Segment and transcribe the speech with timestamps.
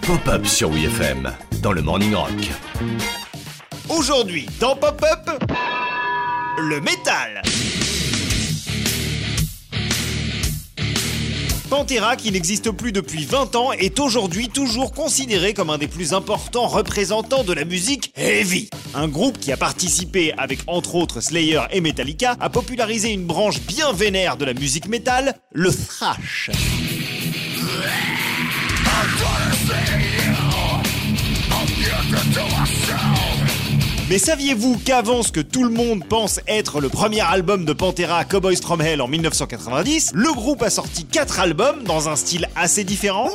[0.00, 2.30] Pop-up sur WFM dans le Morning Rock.
[3.90, 5.28] Aujourd'hui, dans Pop-up,
[6.56, 7.42] le métal.
[11.68, 16.14] Pantera, qui n'existe plus depuis 20 ans, est aujourd'hui toujours considéré comme un des plus
[16.14, 18.70] importants représentants de la musique heavy.
[18.94, 23.60] Un groupe qui a participé, avec entre autres Slayer et Metallica, à populariser une branche
[23.60, 26.50] bien vénère de la musique métal, le thrash.
[34.08, 38.24] Mais saviez-vous qu'avant ce que tout le monde pense être le premier album de Pantera,
[38.24, 42.84] Cowboys from Hell en 1990, le groupe a sorti 4 albums dans un style assez
[42.84, 43.28] différent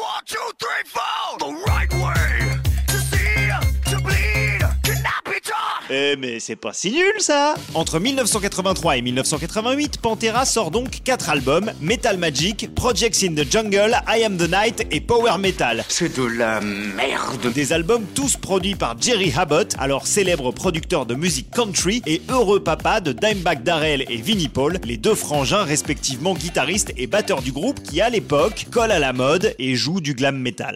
[5.96, 11.30] Eh mais c'est pas si nul ça Entre 1983 et 1988, Pantera sort donc 4
[11.30, 15.86] albums, Metal Magic, Projects in the Jungle, I Am the Night et Power Metal.
[15.90, 17.54] C'est de la merde.
[17.54, 22.64] Des albums tous produits par Jerry Abbott, alors célèbre producteur de musique country et heureux
[22.64, 27.52] papa de Dimebag Darrell et Vinnie Paul, les deux frangins respectivement guitaristes et batteurs du
[27.52, 30.76] groupe qui à l'époque collent à la mode et jouent du glam metal.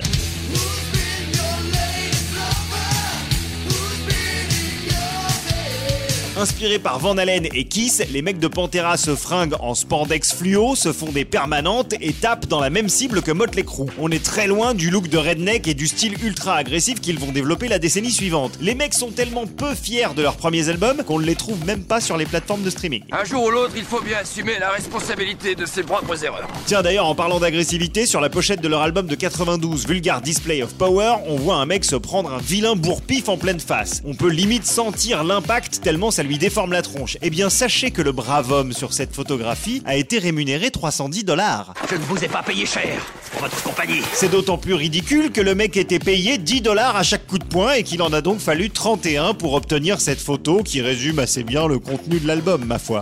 [6.39, 10.75] Inspirés par Van Halen et Kiss, les mecs de Pantera se fringuent en spandex fluo,
[10.75, 13.89] se font des permanentes et tapent dans la même cible que Motley Crue.
[13.97, 17.31] On est très loin du look de redneck et du style ultra agressif qu'ils vont
[17.31, 18.51] développer la décennie suivante.
[18.61, 21.83] Les mecs sont tellement peu fiers de leurs premiers albums qu'on ne les trouve même
[21.83, 23.01] pas sur les plateformes de streaming.
[23.11, 26.47] Un jour ou l'autre, il faut bien assumer la responsabilité de ses propres erreurs.
[26.67, 30.61] Tiens d'ailleurs en parlant d'agressivité, sur la pochette de leur album de 92, Vulgar Display
[30.61, 34.03] of Power, on voit un mec se prendre un vilain bourre-pif en pleine face.
[34.05, 37.17] On peut limite sentir l'impact tellement ça lui déforme la tronche.
[37.21, 41.73] Eh bien, sachez que le brave homme sur cette photographie a été rémunéré 310 dollars.
[41.89, 44.01] Je ne vous ai pas payé cher pour votre compagnie.
[44.13, 47.45] C'est d'autant plus ridicule que le mec était payé 10 dollars à chaque coup de
[47.45, 51.43] poing et qu'il en a donc fallu 31 pour obtenir cette photo qui résume assez
[51.43, 52.99] bien le contenu de l'album, ma foi.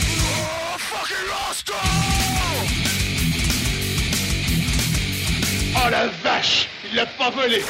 [5.75, 7.62] Oh la vache Il l'a pas volé